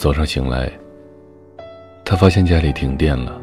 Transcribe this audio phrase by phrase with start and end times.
[0.00, 0.72] 早上醒来，
[2.06, 3.38] 他发现家里停电了，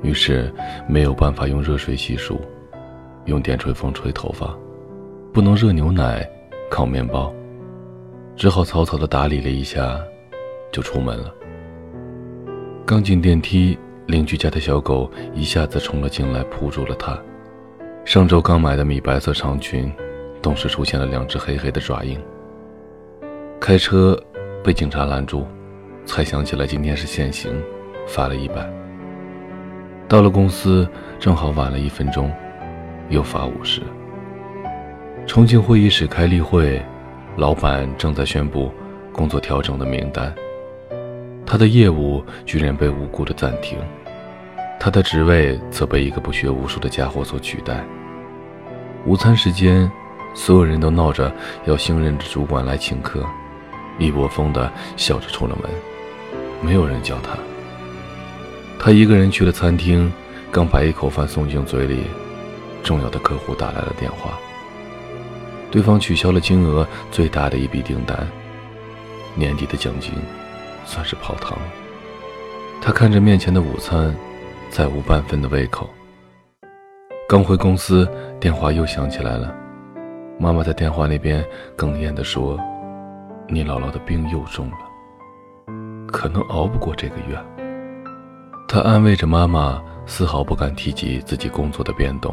[0.00, 0.50] 于是
[0.88, 2.38] 没有办法用热水洗漱，
[3.26, 4.56] 用电吹风吹头发，
[5.34, 6.26] 不能热牛奶、
[6.70, 7.30] 烤面包，
[8.36, 10.00] 只好草草的打理了一下，
[10.72, 11.30] 就出门了。
[12.86, 17.20] 刚进电梯，邻居家的小狗一下子冲了进来，扑住了他。
[18.06, 19.92] 上周刚买的米白色长裙，
[20.40, 22.18] 顿时出现了两只黑黑的爪印。
[23.60, 24.18] 开车
[24.64, 25.46] 被警察拦住，
[26.06, 27.52] 才想起来今天是限行，
[28.06, 28.66] 罚了一百。
[30.08, 30.88] 到了公司
[31.18, 32.32] 正好晚了一分钟，
[33.08, 33.82] 又罚五十。
[35.26, 36.80] 重庆会议室开例会，
[37.36, 38.72] 老板正在宣布
[39.12, 40.32] 工作调整的名单。
[41.44, 43.76] 他的业务居然被无辜的暂停，
[44.78, 47.84] 他的职位则被一个不学无术的家伙所取代。
[49.04, 49.90] 午餐时间，
[50.34, 51.32] 所有人都闹着
[51.64, 53.26] 要新任的主管来请客。
[53.98, 55.70] 一窝蜂的笑着出了门，
[56.66, 57.38] 没有人叫他。
[58.76, 60.12] 他一个人去了餐厅，
[60.50, 62.02] 刚把一口饭送进嘴里，
[62.82, 64.36] 重要的客户打来了电话。
[65.70, 68.26] 对方取消了金额最大的一笔订单，
[69.36, 70.12] 年底的奖金
[70.84, 71.64] 算是泡汤了。
[72.82, 74.12] 他看着面前的午餐，
[74.68, 75.88] 再无半分的胃口。
[77.28, 78.08] 刚回公司，
[78.40, 79.54] 电话又响起来了，
[80.36, 81.44] 妈妈在电话那边
[81.76, 82.58] 哽咽地说。
[83.48, 84.78] 你姥姥的病又重了，
[86.16, 87.38] 可能熬不过这个月。
[88.66, 92.32] 他安慰着妈妈，丝毫不敢提及自己工作的变动，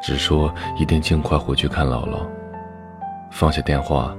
[0.00, 2.24] 只说一定尽快回去看姥姥。
[3.32, 4.16] 放下电话，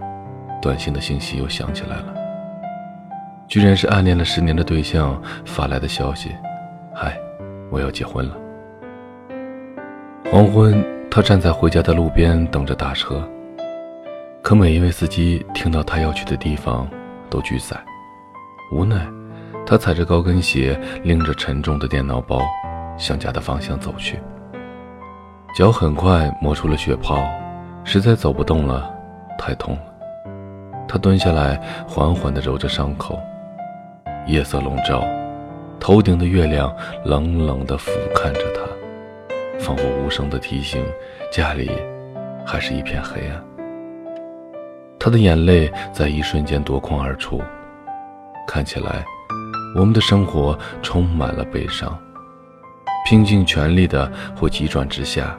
[0.61, 2.13] 短信的信息又响起来了，
[3.47, 6.35] 居然是暗恋了十年的对象发来的消息
[6.93, 7.17] ：“嗨，
[7.69, 8.35] 我要结婚了。”
[10.29, 13.25] 黄昏，他站在回家的路边等着打车。
[14.41, 16.85] 可每一位司机听到他要去的地方，
[17.29, 17.77] 都拒载。
[18.73, 19.07] 无奈，
[19.67, 22.41] 他踩着高跟鞋，拎着沉重的电脑包，
[22.97, 24.19] 向家的方向走去。
[25.55, 27.23] 脚很快磨出了血泡，
[27.83, 28.91] 实在走不动了，
[29.37, 29.81] 太痛了。
[30.87, 33.19] 他蹲下来，缓缓地揉着伤口。
[34.25, 35.05] 夜色笼罩，
[35.79, 36.75] 头顶的月亮
[37.05, 38.61] 冷冷地俯瞰着他，
[39.59, 40.83] 仿佛无声地提醒：
[41.31, 41.69] 家里
[42.43, 43.43] 还是一片黑暗。
[44.99, 47.41] 他的眼泪在一瞬间夺眶而出，
[48.47, 49.03] 看起来，
[49.75, 51.97] 我们的生活充满了悲伤，
[53.05, 55.37] 拼尽全力的会急转直下，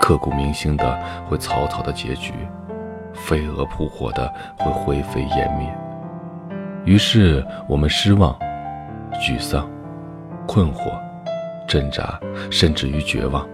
[0.00, 2.32] 刻骨铭心的会草草的结局，
[3.12, 5.68] 飞蛾扑火的会灰飞烟灭。
[6.84, 8.34] 于是我们失望、
[9.20, 9.68] 沮丧、
[10.46, 10.92] 困惑、
[11.68, 12.18] 挣扎，
[12.50, 13.46] 甚至于绝望，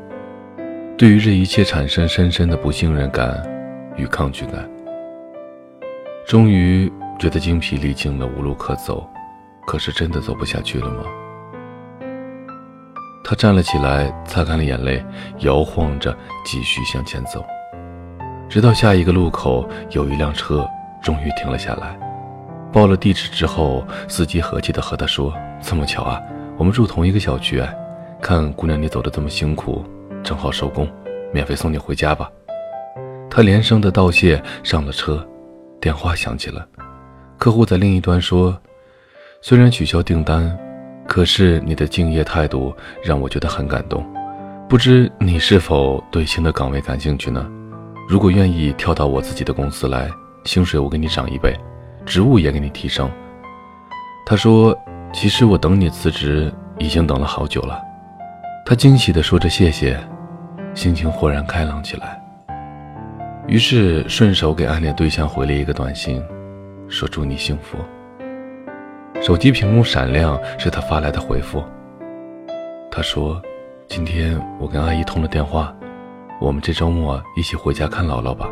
[0.97, 3.43] 对于这一切产生深深的不信任感
[3.97, 4.69] 与抗拒感。
[6.25, 9.09] 终于觉得精疲力尽了，无路可走。
[9.67, 11.03] 可是真的走不下去了吗？
[13.25, 15.05] 他站了起来，擦干了眼泪，
[15.41, 17.45] 摇晃着继续向前走，
[18.49, 20.65] 直到下一个路口，有一辆车
[21.03, 21.99] 终于停了下来。
[22.73, 26.21] 报了地址之后，司机和气地和他说：“这么巧啊，
[26.57, 27.75] 我们住同一个小区哎。
[28.23, 29.85] 看姑娘你走的这么辛苦，
[30.23, 30.89] 正好收工，
[31.33, 32.31] 免费送你回家吧。”
[33.29, 35.27] 他连声的道谢，上了车。
[35.81, 36.67] 电话响起了，
[37.39, 38.57] 客户在另一端说
[39.43, 40.57] ：“虽然取消订单，
[41.07, 42.75] 可是你的敬业态度
[43.05, 44.05] 让我觉得很感动。
[44.69, 47.47] 不知你是否对新的岗位感兴趣呢？
[48.09, 50.11] 如果愿意跳到我自己的公司来，
[50.45, 51.57] 薪水我给你涨一倍，
[52.05, 53.11] 职务也给你提升。”
[54.27, 54.77] 他说
[55.13, 57.81] ：“其实我等你辞职已经等了好久了。”
[58.65, 59.97] 他惊喜地说着谢谢，
[60.75, 62.21] 心情豁然开朗起来。
[63.47, 66.21] 于是顺手给暗恋对象回了一个短信，
[66.89, 67.79] 说祝你幸福。
[69.21, 71.65] 手机屏幕闪亮，是他发来的回复。
[72.91, 73.41] 他说
[73.89, 75.75] ：“今天我跟阿姨通了电话，
[76.41, 78.49] 我们这周末一起回家看姥姥吧。”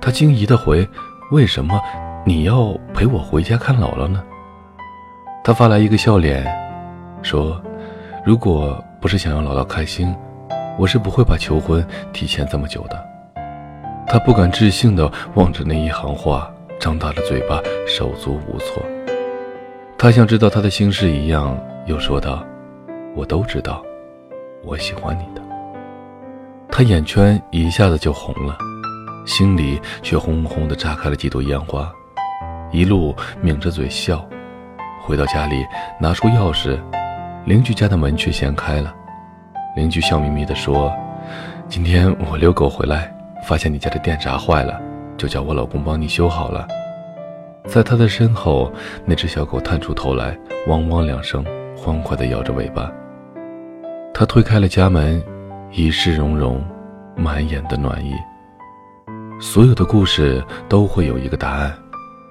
[0.00, 0.86] 他惊疑的回
[1.32, 1.80] ：“为什么
[2.24, 4.22] 你要陪我回家看姥姥呢？”
[5.42, 6.46] 他发来一个笑脸，
[7.22, 7.60] 说
[8.24, 10.14] ：“如果不是想让姥姥开心，
[10.78, 13.04] 我是不会把求婚提前这么久的。”
[14.06, 16.48] 他不敢置信的望着那一行话，
[16.86, 18.80] 张大了嘴巴，手足无措。
[19.98, 22.46] 他像知道他的心事一样，又说道
[23.16, 23.84] ：“我都知道，
[24.62, 25.42] 我喜欢你的。”
[26.70, 28.56] 他眼圈一下子就红了，
[29.26, 31.92] 心里却轰轰地炸开了几朵烟花，
[32.70, 33.12] 一路
[33.42, 34.24] 抿着嘴笑。
[35.02, 35.66] 回到家里，
[36.00, 36.78] 拿出钥匙，
[37.46, 38.94] 邻居家的门却先开了。
[39.74, 40.94] 邻居笑眯眯地说
[41.68, 43.12] ：“今天我遛狗回来。”
[43.42, 44.80] 发现你家的电闸坏了，
[45.16, 46.66] 就叫我老公帮你修好了。
[47.66, 48.72] 在他的身后，
[49.04, 51.44] 那只小狗探出头来，汪汪两声，
[51.76, 52.90] 欢快地摇着尾巴。
[54.14, 55.22] 他推开了家门，
[55.72, 56.64] 一世融融，
[57.16, 58.12] 满眼的暖意。
[59.40, 61.76] 所有的故事都会有一个答案，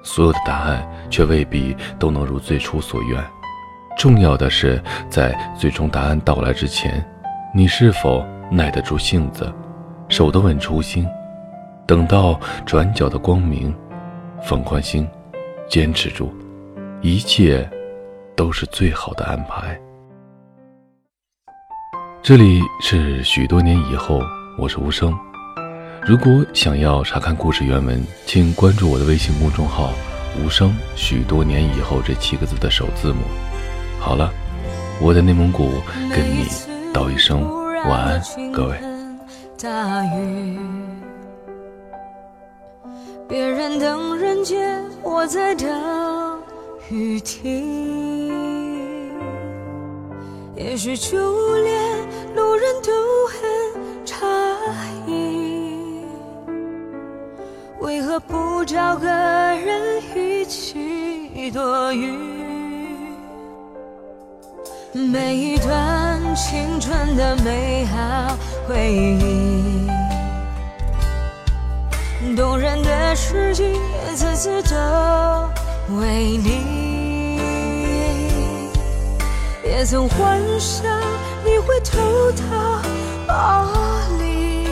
[0.04, 3.24] 所有的答案却未必都能如最初所愿。
[3.98, 7.06] 重要的是，在最终答案到来之前，
[7.54, 9.54] 你是否耐得住性子，
[10.10, 11.08] 守得稳初心，
[11.88, 13.74] 等到转角的光明，
[14.44, 15.08] 放宽心。
[15.68, 16.32] 坚持住，
[17.02, 17.68] 一切
[18.36, 19.76] 都是最好的安排。
[22.22, 24.20] 这里是许多年以后，
[24.60, 25.12] 我是无声。
[26.04, 29.92] 如果想要查看故事原文，请关注我的微信公众号
[30.40, 30.76] “无声”。
[30.96, 33.22] 许多年以后这七个字的首字母。
[34.00, 34.32] 好了，
[35.02, 36.46] 我在内蒙古跟你
[36.94, 37.42] 道一声
[37.90, 38.22] 晚安，
[38.52, 38.78] 各位。
[43.28, 45.68] 别人等人间，我在等
[46.90, 48.32] 雨停。
[50.56, 51.98] 也许就连
[52.36, 52.92] 路人都
[53.28, 53.40] 很
[54.06, 54.26] 诧
[55.08, 56.06] 异，
[57.80, 62.14] 为何不找个人一起躲雨？
[64.94, 68.38] 每一段青春的美好
[68.68, 69.90] 回忆。
[72.36, 72.82] 动人
[73.16, 73.64] 的事迹，
[74.14, 74.76] 次次都
[75.96, 77.40] 为你。
[79.64, 80.86] 也曾幻想
[81.46, 82.44] 你会偷到
[83.26, 83.72] 巴
[84.20, 84.68] 黎，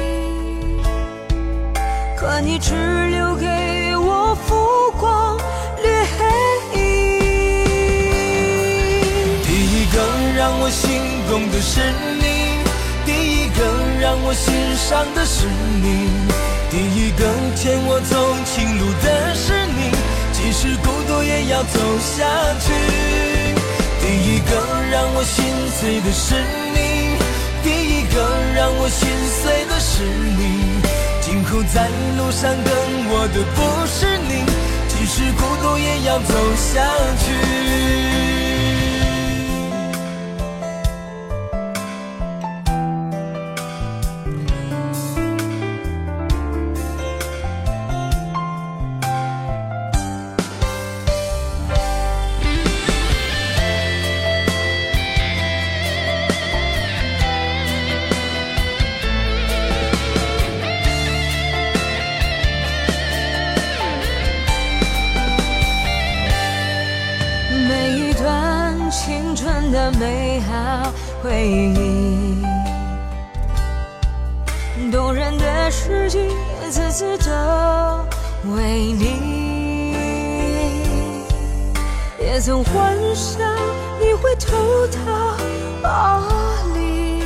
[2.18, 2.74] 可你只
[3.12, 5.38] 留给我浮光
[5.82, 5.90] 掠
[6.74, 6.82] 影。
[9.42, 9.96] 第一个
[10.36, 11.00] 让我心
[11.30, 11.80] 动的是
[12.20, 12.60] 你，
[13.06, 13.64] 第一个
[14.02, 15.48] 让我心伤的是
[15.82, 16.10] 你。
[16.74, 17.24] 第一个
[17.56, 19.92] 牵我走情路的是你，
[20.34, 22.26] 即使孤独也要走下
[22.66, 22.74] 去。
[24.02, 24.50] 第一个
[24.90, 26.34] 让我心碎的是
[26.74, 27.16] 你，
[27.62, 28.18] 第一个
[28.56, 30.82] 让我心碎的是你。
[31.22, 31.88] 今后在
[32.18, 32.74] 路上等
[33.08, 34.44] 我的不是你，
[34.90, 36.82] 即使孤独也要走下
[37.24, 37.73] 去。
[71.44, 72.42] 回忆，
[74.90, 76.18] 动人的事迹，
[76.72, 77.32] 次次都
[78.56, 79.94] 为你。
[82.18, 83.42] 也曾幻想
[84.00, 85.36] 你会偷到
[85.82, 86.24] 巴
[86.74, 87.20] 黎，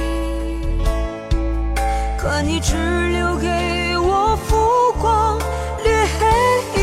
[2.18, 2.74] 可你只
[3.10, 5.38] 留给我浮光
[5.84, 5.94] 掠
[6.76, 6.80] 影。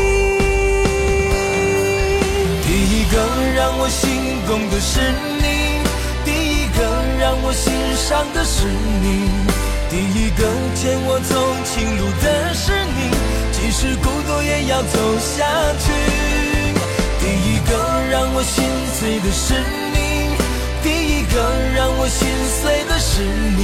[2.63, 3.17] 第一个
[3.53, 5.01] 让我心动的是
[7.55, 9.29] 心上的是你，
[9.89, 10.43] 第一个
[10.75, 13.09] 牵我走情路的是你，
[13.53, 15.47] 即使孤独也要走下
[15.79, 15.85] 去。
[17.21, 17.71] 第一个
[18.11, 19.55] 让我心碎的是
[19.95, 20.35] 你，
[20.83, 21.35] 第一个
[21.73, 22.27] 让我心
[22.59, 23.61] 碎的是你。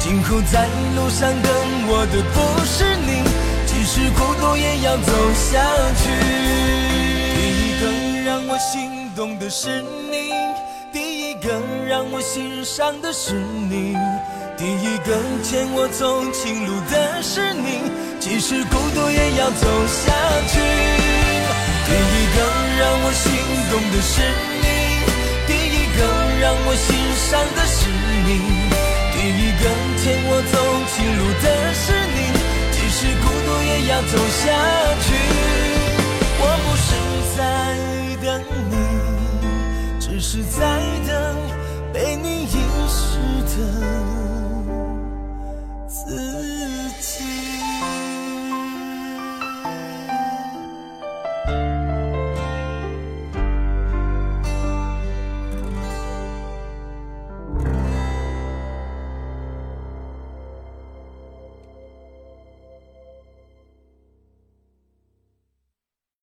[0.00, 0.66] 今后在
[0.96, 1.48] 路上等
[1.86, 3.22] 我的不是你，
[3.64, 5.62] 即使孤独也要走下
[6.02, 6.10] 去。
[7.36, 7.82] 第一个
[8.26, 9.80] 让我心动的是
[10.10, 10.34] 你。
[11.44, 13.94] 个让我心伤的是你，
[14.56, 17.84] 第一个牵我走情路的是你，
[18.18, 20.08] 即使孤独也要走下
[20.48, 20.56] 去。
[21.84, 22.40] 第一个
[22.80, 23.28] 让我心
[23.68, 24.24] 动的是
[24.56, 25.04] 你，
[25.44, 26.00] 第一个
[26.40, 26.96] 让我心
[27.28, 27.92] 伤的是
[28.24, 28.40] 你，
[29.12, 29.68] 第一个
[30.00, 30.56] 牵我走
[30.96, 31.46] 情路的
[31.76, 32.32] 是你，
[32.72, 34.48] 即使孤独也要走下
[35.04, 35.12] 去。
[36.40, 36.88] 我不是
[37.36, 37.38] 在
[40.34, 41.14] 是在等。
[41.92, 42.48] 被你遗
[42.88, 43.20] 失
[43.56, 44.03] 的。